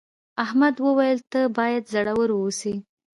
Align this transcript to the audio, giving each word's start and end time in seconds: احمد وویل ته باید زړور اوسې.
احمد 0.43 0.75
وویل 0.85 1.19
ته 1.31 1.41
باید 1.57 1.83
زړور 1.93 2.29
اوسې. 2.39 2.73